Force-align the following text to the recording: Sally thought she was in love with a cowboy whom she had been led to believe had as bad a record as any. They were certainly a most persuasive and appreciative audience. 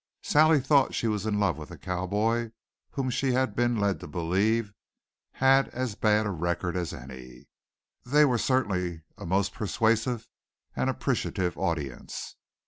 Sally 0.23 0.59
thought 0.59 0.95
she 0.95 1.07
was 1.07 1.27
in 1.27 1.39
love 1.39 1.57
with 1.57 1.69
a 1.69 1.77
cowboy 1.77 2.49
whom 2.89 3.11
she 3.11 3.33
had 3.33 3.55
been 3.55 3.77
led 3.77 3.99
to 3.99 4.07
believe 4.07 4.73
had 5.33 5.67
as 5.69 5.93
bad 5.93 6.25
a 6.25 6.31
record 6.31 6.75
as 6.75 6.91
any. 6.91 7.45
They 8.03 8.25
were 8.25 8.39
certainly 8.39 9.03
a 9.15 9.27
most 9.27 9.53
persuasive 9.53 10.27
and 10.75 10.89
appreciative 10.89 11.55
audience. 11.55 12.35